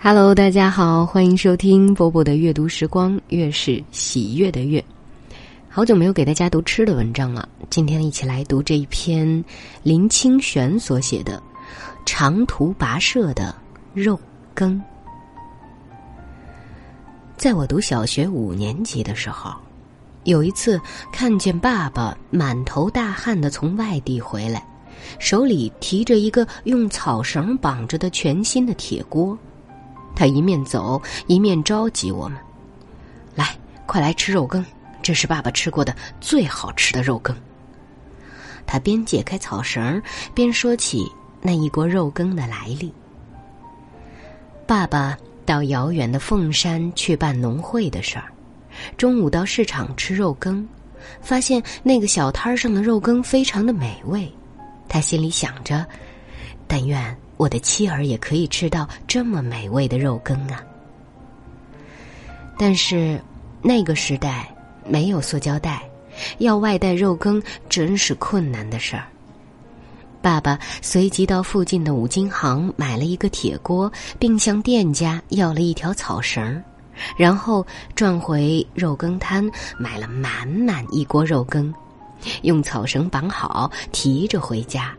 [0.00, 4.82] Hello，大家好，欢迎收听波波的阅读时光，月是喜悦的月。
[5.68, 9.44] 好久没有给大家读吃的文章了，今天一起来读这一篇
[9.82, 11.36] 林清玄所写的
[12.06, 13.52] 《长途跋涉的
[13.92, 14.18] 肉
[14.54, 14.80] 羹》。
[17.36, 19.52] 在我读小学五年级的时候，
[20.22, 20.80] 有一次
[21.12, 24.64] 看见爸爸满头大汗的从外地回来，
[25.18, 29.36] 手里提着一个用草绳绑着的全新的铁锅。
[30.14, 32.38] 他一面走一面召集我们
[33.34, 34.64] ：“来，快来吃肉羹，
[35.02, 37.36] 这是爸爸吃过的最好吃的肉羹。”
[38.66, 40.02] 他边解开草绳，
[40.34, 42.92] 边说起那一锅肉羹的来历。
[44.66, 48.30] 爸爸到遥远的凤山去办农会的事儿，
[48.96, 50.68] 中午到市场吃肉羹，
[51.22, 54.30] 发现那个小摊上的肉羹非常的美味，
[54.88, 55.86] 他心里想着
[56.68, 60.62] ：“但愿。”我的妻儿也可以吃到这么美味的肉羹啊！
[62.58, 63.18] 但是
[63.62, 64.52] 那个时代
[64.84, 65.88] 没有塑胶袋，
[66.38, 69.06] 要外带肉羹真是困难的事儿。
[70.20, 76.60] 爸爸随即到附近的五金行买了一个铁锅，并向店家要了一条草绳，
[77.16, 77.64] 然后
[77.94, 81.72] 转回肉羹摊买了满满一锅肉羹，
[82.42, 84.92] 用草绳绑好，提着回家。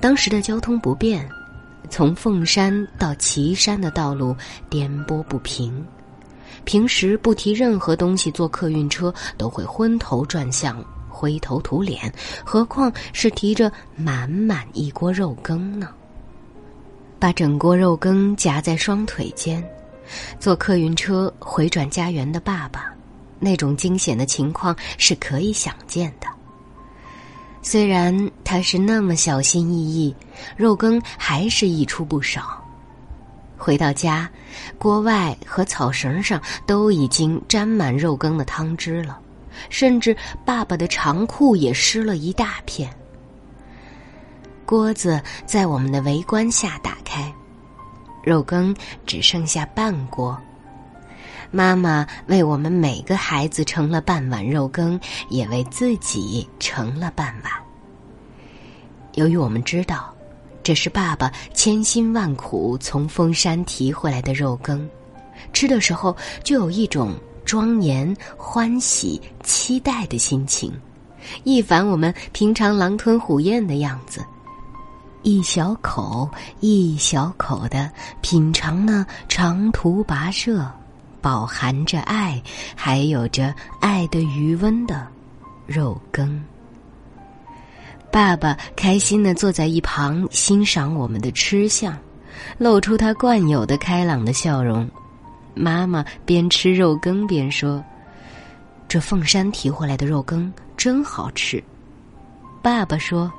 [0.00, 1.28] 当时的交通不便，
[1.90, 4.34] 从凤山到岐山的道路
[4.68, 5.84] 颠簸不平，
[6.64, 12.12] 平时不提任何东西坐客运车都会昏头转向、灰头土脸，
[12.44, 15.90] 何况是提着满满一锅肉羹呢？
[17.18, 19.62] 把整锅肉羹夹在双腿间，
[20.38, 22.94] 坐客运车回转家园的爸爸，
[23.38, 26.26] 那种惊险的情况是可以想见的。
[27.62, 30.14] 虽然他是那么小心翼翼，
[30.56, 32.62] 肉羹还是溢出不少。
[33.56, 34.28] 回到家，
[34.78, 39.20] 锅外和草绳上都已经沾满肉羹的汤汁了，
[39.68, 42.90] 甚至爸爸的长裤也湿了一大片。
[44.64, 47.30] 锅子在我们的围观下打开，
[48.24, 48.74] 肉羹
[49.04, 50.40] 只剩下半锅。
[51.50, 57.52] 妈妈为我们每个孩子盛了半碗肉羹，也为自己盛了半碗。
[59.14, 60.14] 由于我们知道，
[60.62, 64.88] 这是爸爸千辛万苦从峰山提回来的肉羹，
[65.52, 70.72] 吃的时候就有一种庄严、欢喜、期待的心情，
[71.42, 74.24] 一反我们平常狼吞虎咽的样子，
[75.22, 77.90] 一小口一小口的
[78.20, 80.70] 品尝那长途跋涉。
[81.20, 82.42] 饱含着爱，
[82.74, 85.06] 还有着爱的余温的
[85.66, 86.42] 肉羹。
[88.10, 91.96] 爸爸开心的坐在一旁欣赏我们的吃相，
[92.58, 94.88] 露出他惯有的开朗的笑容。
[95.54, 97.84] 妈妈边吃肉羹边说
[98.88, 101.62] ：“这凤山提回来的肉羹真好吃。”
[102.62, 103.32] 爸爸说：“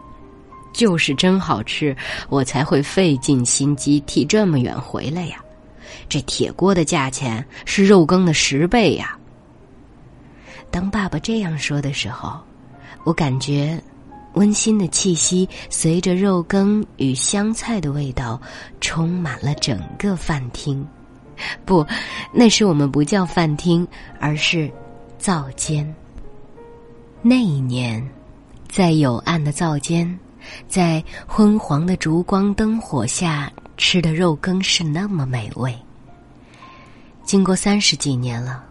[0.72, 1.96] 就是真好吃，
[2.30, 5.44] 我才会费尽心机提这么远回来呀。”
[6.10, 9.18] 这铁锅的价钱是肉羹的十倍呀！
[10.70, 12.40] 当爸爸这样说的时候，
[13.04, 13.82] 我感觉
[14.34, 18.42] 温馨的气息随着肉羹与香菜的味道
[18.80, 20.86] 充满了整个饭厅。
[21.66, 21.86] 不，
[22.32, 23.86] 那时我们不叫饭厅，
[24.20, 24.72] 而是
[25.18, 25.94] 灶间。
[27.22, 28.08] 那一年，
[28.70, 30.20] 在有暗的灶间，
[30.68, 33.52] 在昏黄的烛光灯火下。
[33.82, 35.76] 吃的肉羹是那么美味。
[37.24, 38.64] 经过三十几年了，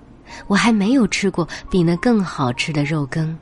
[0.46, 3.36] 我还没有吃过比那更好吃的肉羹。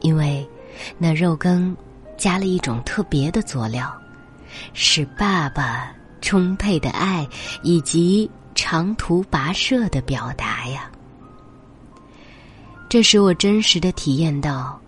[0.00, 0.46] 因为
[0.98, 1.74] 那肉羹
[2.16, 3.96] 加了一种特别的佐料，
[4.74, 7.26] 是爸爸充沛的爱
[7.62, 10.90] 以及长途跋涉的表达呀。
[12.88, 14.78] 这使我真实的体验到，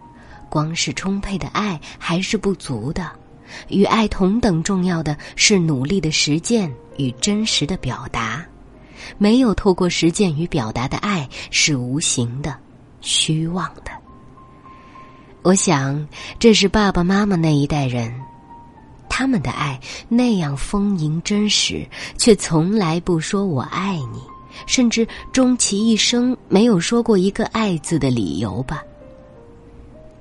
[0.48, 3.19] 光是充沛的爱还是不足的。
[3.68, 8.44] 与爱同等重要的是努力的实践与真实的表达，
[9.18, 12.56] 没有透过实践与表达的爱是无形的、
[13.00, 13.90] 虚妄的。
[15.42, 16.06] 我想，
[16.38, 18.12] 这是爸爸妈妈那一代人，
[19.08, 21.86] 他们的爱那样丰盈真实，
[22.18, 24.20] 却从来不说我爱你，
[24.66, 28.82] 甚至终其一生没有说过一个“爱”字的理由吧。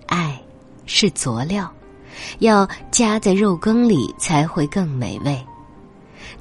[0.06, 0.42] 爱，
[0.86, 1.69] 是佐料。
[2.39, 5.39] 要加在肉羹里才会更美味。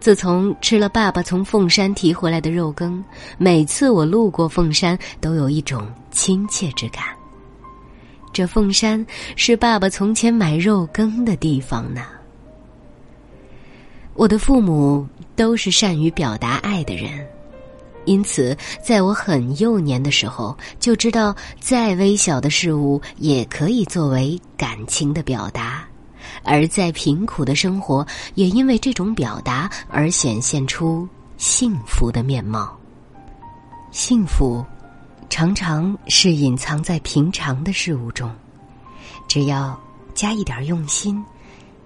[0.00, 3.02] 自从吃了爸爸从凤山提回来的肉羹，
[3.36, 7.04] 每次我路过凤山，都有一种亲切之感。
[8.32, 9.04] 这凤山
[9.34, 12.02] 是爸爸从前买肉羹的地方呢。
[14.14, 17.26] 我的父母都是善于表达爱的人，
[18.08, 25.86] 因此在我很幼年的时候就知道，再微小的事物也可以作为感情的表达，
[26.42, 31.06] 而在贫苦的生活也因为这种表达而显现出
[31.36, 32.74] 幸福的面貌。
[33.90, 34.64] 幸福，
[35.28, 38.34] 常常是隐藏在平常的事物中，
[39.28, 39.78] 只要
[40.14, 41.22] 加一点用心。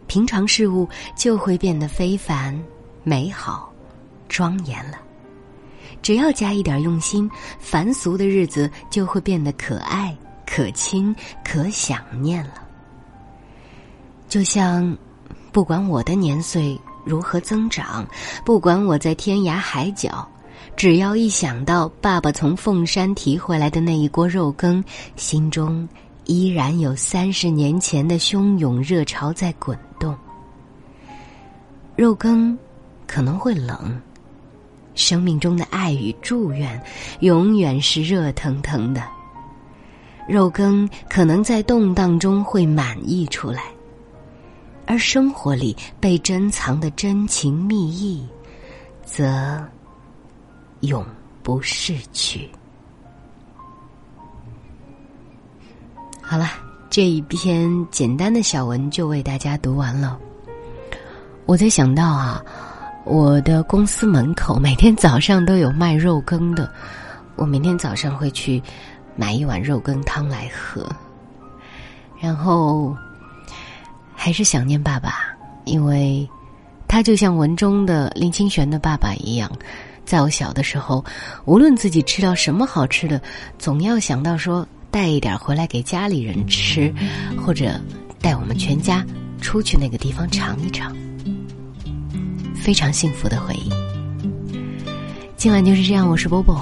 [0.06, 2.56] 平常事物就会变得非凡、
[3.02, 3.72] 美好、
[4.28, 4.98] 庄严了。
[6.02, 10.14] 只要加一点用心，凡俗的日子就会变得可爱、
[10.44, 11.14] 可亲、
[11.44, 12.54] 可想念了。
[14.28, 14.96] 就像，
[15.52, 18.06] 不管我的年岁如何增长，
[18.44, 20.28] 不管我在天涯海角，
[20.76, 24.84] 只要一想到爸爸从凤山提回来的那一锅肉羹，
[25.16, 25.88] 心中。
[26.26, 30.16] 依然有三十年前的汹涌热潮在滚动。
[31.96, 32.56] 肉羹
[33.08, 34.00] 可能会冷，
[34.94, 36.82] 生命中的爱与祝愿
[37.20, 39.02] 永远是热腾腾的。
[40.28, 43.64] 肉羹可能在动荡中会满溢出来，
[44.86, 48.24] 而生活里被珍藏的真情蜜意，
[49.04, 49.60] 则
[50.80, 51.04] 永
[51.42, 52.48] 不逝去。
[56.20, 56.46] 好了，
[56.88, 60.18] 这一篇简单的小文就为大家读完了。
[61.46, 62.40] 我在想到啊，
[63.04, 66.72] 我的公司门口每天早上都有卖肉羹的，
[67.36, 68.62] 我明天早上会去
[69.16, 70.88] 买一碗肉羹汤来喝。
[72.20, 72.96] 然后
[74.14, 75.14] 还是想念爸爸，
[75.64, 76.28] 因为
[76.86, 79.50] 他就像文中的林清玄的爸爸一样，
[80.04, 81.04] 在我小的时候，
[81.44, 83.20] 无论自己吃到什么好吃的，
[83.58, 84.66] 总要想到说。
[84.92, 86.92] 带一点回来给家里人吃，
[87.34, 87.80] 或者
[88.20, 89.02] 带我们全家
[89.40, 90.94] 出去那个地方尝一尝，
[92.62, 93.68] 非常幸福的回忆。
[95.36, 96.56] 今晚就是这样，我是波波，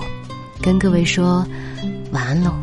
[0.62, 1.46] 跟各位说
[2.10, 2.54] 晚安喽。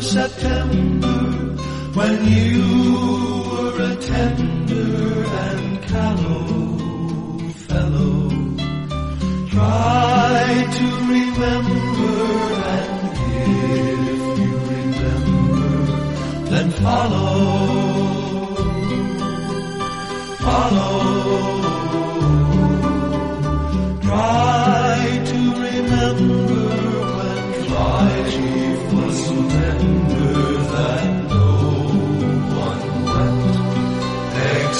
[0.00, 1.20] Of September
[1.98, 2.62] when you
[3.50, 7.38] were a tender and callow
[7.68, 8.18] fellow.
[9.54, 10.42] Try
[10.78, 12.18] to remember,
[12.76, 12.92] and
[13.44, 15.68] if you remember,
[16.50, 17.50] then follow,
[20.46, 20.98] follow.
[24.00, 24.69] Try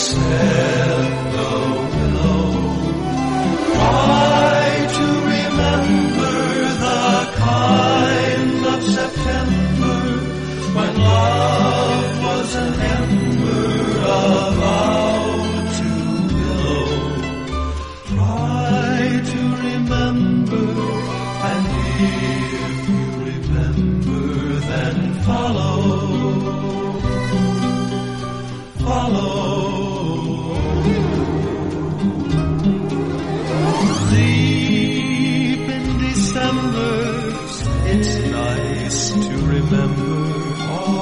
[0.01, 0.80] said.
[36.73, 40.23] It's nice to remember,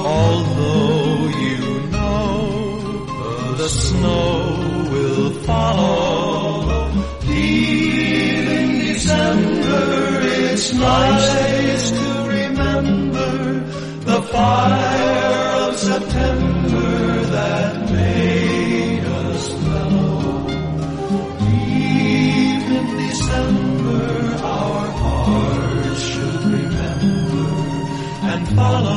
[0.07, 1.61] although you
[1.91, 6.91] know the snow will follow.
[7.21, 13.59] Deep in December, it's nice to remember
[14.05, 17.88] the fire of September that
[28.59, 28.88] follow.